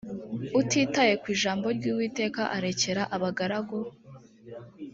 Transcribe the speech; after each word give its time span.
utitaye 0.61 1.13
ku 1.21 1.27
ijambo 1.35 1.65
ry 1.77 1.85
uwiteka 1.91 2.41
arekera 2.57 3.01
abagaragu 3.15 3.77